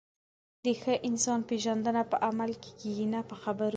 د 0.65 0.65
ښه 0.81 0.93
انسان 1.09 1.39
پیژندنه 1.49 2.01
په 2.11 2.17
عمل 2.27 2.51
کې 2.61 2.71
کېږي، 2.79 3.05
نه 3.13 3.19
په 3.29 3.35
خبرو. 3.41 3.69